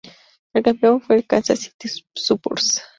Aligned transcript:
El 0.55 0.63
campeón 0.63 0.99
fue 0.99 1.15
el 1.17 1.27
Kansas 1.27 1.59
City 1.59 1.87
Spurs. 2.15 2.81